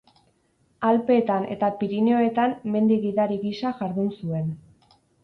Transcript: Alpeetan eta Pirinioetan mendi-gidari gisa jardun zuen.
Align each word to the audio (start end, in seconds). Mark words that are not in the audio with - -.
Alpeetan 0.91 1.43
eta 1.55 1.69
Pirinioetan 1.81 2.55
mendi-gidari 2.77 3.39
gisa 3.45 3.73
jardun 3.83 4.11
zuen. 4.17 4.49